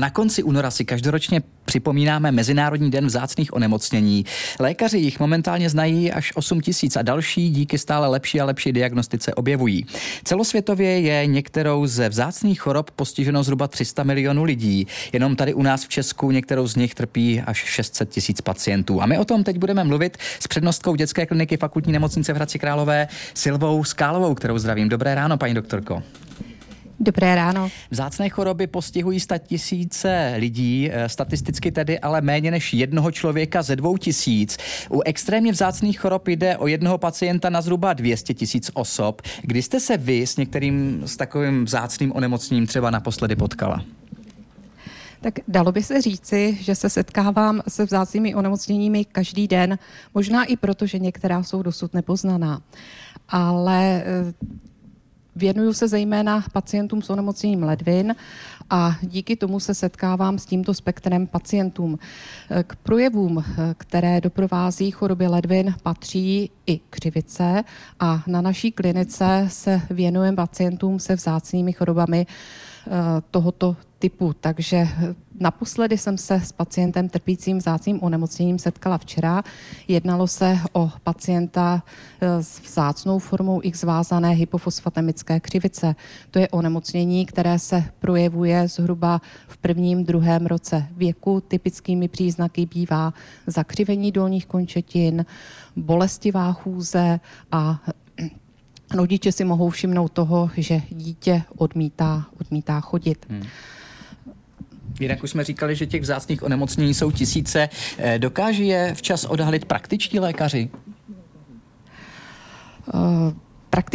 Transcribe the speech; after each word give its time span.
Na 0.00 0.10
konci 0.10 0.42
února 0.42 0.70
si 0.70 0.84
každoročně 0.84 1.42
připomínáme 1.64 2.32
Mezinárodní 2.32 2.90
den 2.90 3.06
vzácných 3.06 3.54
onemocnění. 3.54 4.24
Lékaři 4.60 4.98
jich 4.98 5.20
momentálně 5.20 5.70
znají 5.70 6.12
až 6.12 6.32
8 6.34 6.60
tisíc 6.60 6.96
a 6.96 7.02
další 7.02 7.50
díky 7.50 7.78
stále 7.78 8.08
lepší 8.08 8.40
a 8.40 8.44
lepší 8.44 8.72
diagnostice 8.72 9.34
objevují. 9.34 9.86
Celosvětově 10.24 11.00
je 11.00 11.26
některou 11.26 11.86
ze 11.86 12.08
vzácných 12.08 12.60
chorob 12.60 12.90
postiženo 12.90 13.42
zhruba 13.42 13.68
300 13.68 14.02
milionů 14.02 14.44
lidí. 14.44 14.86
Jenom 15.12 15.36
tady 15.36 15.54
u 15.54 15.62
nás 15.62 15.84
v 15.84 15.88
Česku 15.88 16.30
některou 16.30 16.66
z 16.66 16.76
nich 16.76 16.94
trpí 16.94 17.40
až 17.40 17.64
600 17.64 18.10
tisíc 18.10 18.40
pacientů. 18.40 19.02
A 19.02 19.06
my 19.06 19.18
o 19.18 19.24
tom 19.24 19.44
teď 19.44 19.58
budeme 19.58 19.84
mluvit 19.84 20.16
s 20.40 20.46
přednostkou 20.46 20.94
dětské 20.94 21.26
kliniky 21.26 21.56
fakultní 21.56 21.92
nemocnice 21.92 22.32
v 22.32 22.36
Hradci 22.36 22.58
Králové 22.58 23.08
Silvou 23.34 23.84
Skálovou, 23.84 24.34
kterou 24.34 24.58
zdravím. 24.58 24.88
Dobré 24.88 25.14
ráno, 25.14 25.38
paní 25.38 25.54
doktorko. 25.54 26.02
Dobré 27.06 27.34
ráno. 27.34 27.70
Vzácné 27.90 28.28
choroby 28.28 28.66
postihují 28.66 29.20
sta 29.20 29.38
tisíce 29.38 30.34
lidí, 30.38 30.90
eh, 30.92 31.08
statisticky 31.08 31.72
tedy 31.72 31.98
ale 31.98 32.20
méně 32.20 32.50
než 32.50 32.74
jednoho 32.74 33.10
člověka 33.10 33.62
ze 33.62 33.76
dvou 33.76 33.96
tisíc. 33.96 34.56
U 34.90 35.00
extrémně 35.04 35.52
vzácných 35.52 36.00
chorob 36.00 36.28
jde 36.28 36.56
o 36.56 36.66
jednoho 36.66 36.98
pacienta 36.98 37.50
na 37.50 37.60
zhruba 37.60 37.92
200 37.92 38.34
tisíc 38.34 38.70
osob. 38.74 39.22
Kdy 39.42 39.62
jste 39.62 39.80
se 39.80 39.96
vy 39.96 40.26
s 40.26 40.36
některým 40.36 41.02
s 41.06 41.16
takovým 41.16 41.64
vzácným 41.64 42.12
onemocněním 42.12 42.66
třeba 42.66 42.90
naposledy 42.90 43.36
potkala? 43.36 43.84
Tak 45.20 45.34
dalo 45.48 45.72
by 45.72 45.82
se 45.82 46.02
říci, 46.02 46.58
že 46.60 46.74
se 46.74 46.90
setkávám 46.90 47.62
se 47.68 47.84
vzácnými 47.84 48.34
onemocněními 48.34 49.04
každý 49.04 49.48
den, 49.48 49.78
možná 50.14 50.44
i 50.44 50.56
proto, 50.56 50.86
že 50.86 50.98
některá 50.98 51.42
jsou 51.42 51.62
dosud 51.62 51.94
nepoznaná. 51.94 52.62
Ale 53.28 54.02
eh, 54.06 54.32
Věnuju 55.36 55.72
se 55.72 55.88
zejména 55.88 56.44
pacientům 56.52 57.02
s 57.02 57.10
onemocněním 57.10 57.62
ledvin 57.62 58.14
a 58.70 58.96
díky 59.02 59.36
tomu 59.36 59.60
se 59.60 59.74
setkávám 59.74 60.38
s 60.38 60.46
tímto 60.46 60.74
spektrem 60.74 61.26
pacientům. 61.26 61.98
K 62.66 62.76
projevům, 62.76 63.44
které 63.78 64.20
doprovází 64.20 64.90
choroby 64.90 65.26
ledvin, 65.26 65.74
patří 65.82 66.50
i 66.66 66.80
křivice 66.90 67.64
a 68.00 68.22
na 68.26 68.40
naší 68.40 68.72
klinice 68.72 69.46
se 69.48 69.80
věnujeme 69.90 70.36
pacientům 70.36 70.98
se 70.98 71.14
vzácnými 71.14 71.72
chorobami 71.72 72.26
eh, 72.26 72.90
tohoto 73.30 73.76
typu. 73.98 74.34
Takže 74.40 74.88
naposledy 75.40 75.98
jsem 75.98 76.18
se 76.18 76.34
s 76.34 76.52
pacientem 76.52 77.08
trpícím 77.08 77.58
vzácným 77.58 78.02
onemocněním 78.02 78.58
setkala 78.58 78.98
včera. 78.98 79.42
Jednalo 79.88 80.26
se 80.26 80.58
o 80.72 80.90
pacienta 81.04 81.82
e, 82.20 82.42
s 82.42 82.60
vzácnou 82.60 83.18
formou 83.18 83.60
X 83.62 83.82
vázané 83.82 84.30
hypofosfatemické 84.30 85.40
křivice. 85.40 85.94
To 86.30 86.38
je 86.38 86.48
onemocnění, 86.48 87.26
které 87.26 87.58
se 87.58 87.84
projevuje 87.98 88.68
zhruba 88.68 89.20
v 89.48 89.56
prvním, 89.56 90.04
druhém 90.04 90.46
roce 90.46 90.86
věku. 90.96 91.40
Typickými 91.48 92.08
příznaky 92.08 92.66
bývá 92.66 93.14
zakřivení 93.46 94.12
dolních 94.12 94.46
končetin, 94.46 95.26
bolestivá 95.76 96.52
chůze 96.52 97.20
a 97.52 97.80
rodiče 98.94 99.32
si 99.32 99.44
mohou 99.44 99.70
všimnout 99.70 100.12
toho, 100.12 100.50
že 100.56 100.82
dítě 100.90 101.42
odmítá, 101.56 102.26
odmítá 102.40 102.80
chodit. 102.80 103.26
Hmm. 103.28 103.42
Jinak 105.00 105.24
už 105.24 105.30
jsme 105.30 105.44
říkali, 105.44 105.76
že 105.76 105.86
těch 105.86 106.02
vzácných 106.02 106.42
onemocnění 106.42 106.94
jsou 106.94 107.10
tisíce. 107.10 107.68
Eh, 107.98 108.18
dokáží 108.18 108.68
je 108.68 108.94
včas 108.94 109.24
odhalit 109.24 109.64
praktičtí 109.64 110.18
lékaři? 110.18 110.70
Uh 112.94 113.45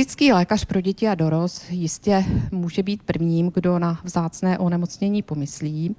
Praktický 0.01 0.33
lékař 0.33 0.65
pro 0.65 0.81
děti 0.81 1.07
a 1.07 1.15
dorost 1.15 1.65
jistě 1.69 2.25
může 2.51 2.83
být 2.83 3.03
prvním, 3.03 3.51
kdo 3.53 3.79
na 3.79 3.99
vzácné 4.03 4.57
onemocnění 4.57 5.21
pomyslí. 5.21 5.95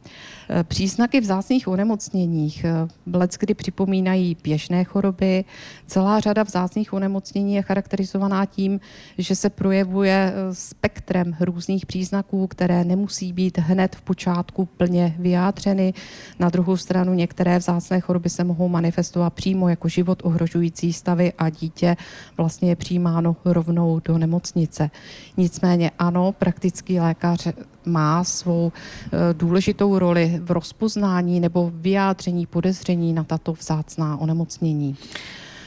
E, 0.51 0.65
příznaky 0.65 1.21
vzácných 1.21 1.69
onemocněních 1.69 2.65
e, 2.65 2.89
let 3.13 3.37
kdy 3.41 3.55
připomínají 3.55 4.37
běžné 4.43 4.85
choroby. 4.85 5.45
Celá 5.87 6.21
řada 6.21 6.43
vzácných 6.43 6.93
onemocnění 6.93 7.55
je 7.55 7.63
charakterizovaná 7.63 8.47
tím, 8.47 8.81
že 9.19 9.37
se 9.37 9.51
projevuje 9.51 10.33
e, 10.35 10.55
spektrem 10.55 11.37
různých 11.41 11.87
příznaků, 11.87 12.47
které 12.47 12.85
nemusí 12.85 13.33
být 13.33 13.59
hned 13.59 13.97
v 13.97 14.03
počátku 14.03 14.65
plně 14.65 15.15
vyjádřeny. 15.19 15.95
Na 16.39 16.49
druhou 16.49 16.77
stranu 16.77 17.15
některé 17.15 17.59
vzácné 17.59 18.01
choroby 18.01 18.31
se 18.31 18.45
mohou 18.45 18.69
manifestovat 18.69 19.33
přímo 19.33 19.69
jako 19.69 19.89
život 19.89 20.23
ohrožující 20.25 20.93
stavy 20.93 21.33
a 21.39 21.51
dítě 21.51 21.97
vlastně 22.37 22.69
je 22.69 22.77
přijímáno 22.77 23.37
rovnou 23.45 23.92
rovnou 23.93 24.01
do 24.01 24.19
nemocnice. 24.19 24.91
Nicméně 25.37 25.91
ano, 25.99 26.33
praktický 26.33 27.01
lékař 27.01 27.49
má 27.85 28.25
svou 28.25 28.73
eh, 28.73 29.35
důležitou 29.35 29.99
roli 29.99 30.41
v 30.43 30.51
rozpoznání 30.51 31.41
nebo 31.41 31.71
vyjádření 31.75 32.47
podezření 32.47 33.13
na 33.13 33.25
tato 33.25 33.53
vzácná 33.53 34.17
onemocnění. 34.17 34.97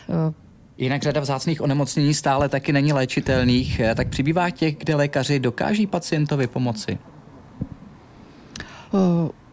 Eh, 0.10 0.34
Jinak 0.78 1.04
řada 1.04 1.22
vzácných 1.22 1.62
onemocnění 1.62 2.14
stále 2.14 2.50
taky 2.50 2.74
není 2.74 2.94
léčitelných, 2.94 3.80
eh, 3.80 3.96
tak 3.96 4.10
přibývá 4.10 4.50
těch, 4.50 4.78
kde 4.78 4.96
lékaři 4.96 5.40
dokáží 5.40 5.88
pacientovi 5.88 6.48
pomoci? 6.48 6.98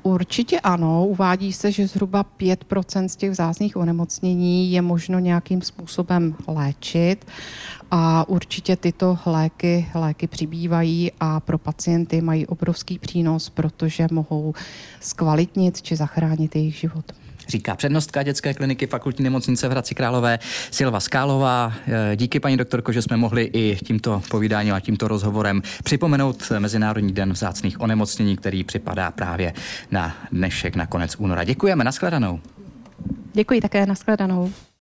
Určitě 0.02 0.60
ano. 0.60 1.06
Uvádí 1.06 1.52
se, 1.52 1.72
že 1.72 1.86
zhruba 1.86 2.24
5% 2.38 3.08
z 3.08 3.16
těch 3.16 3.30
vzácných 3.30 3.76
onemocnění 3.76 4.72
je 4.72 4.82
možno 4.82 5.18
nějakým 5.18 5.62
způsobem 5.62 6.36
léčit 6.48 7.26
a 7.90 8.28
určitě 8.28 8.76
tyto 8.76 9.18
léky, 9.26 9.86
léky 9.94 10.26
přibývají 10.26 11.12
a 11.20 11.40
pro 11.40 11.58
pacienty 11.58 12.20
mají 12.20 12.46
obrovský 12.46 12.98
přínos, 12.98 13.50
protože 13.50 14.06
mohou 14.10 14.54
zkvalitnit 15.00 15.82
či 15.82 15.96
zachránit 15.96 16.56
jejich 16.56 16.74
život 16.74 17.12
říká 17.52 17.76
přednostka 17.76 18.22
dětské 18.22 18.54
kliniky 18.54 18.86
fakultní 18.86 19.24
nemocnice 19.24 19.68
v 19.68 19.70
Hradci 19.70 19.94
Králové 19.94 20.38
Silva 20.70 21.00
Skálová. 21.00 21.72
Eh, 21.86 22.16
díky 22.16 22.40
paní 22.40 22.56
doktorko, 22.56 22.92
že 22.92 23.02
jsme 23.02 23.16
mohli 23.16 23.50
i 23.52 23.76
tímto 23.84 24.22
povídáním 24.30 24.74
a 24.74 24.80
tímto 24.80 25.08
rozhovorem 25.08 25.62
připomenout 25.84 26.52
Mezinárodní 26.58 27.12
den 27.12 27.32
vzácných 27.32 27.80
onemocnění, 27.80 28.36
který 28.36 28.64
připadá 28.64 29.10
právě 29.10 29.54
na 29.90 30.16
dnešek, 30.32 30.76
na 30.76 30.86
konec 30.86 31.16
února. 31.18 31.44
Děkujeme, 31.44 31.84
nashledanou. 31.84 32.40
Děkuji 33.32 33.60
také, 33.60 33.86
nashledanou. 33.86 34.52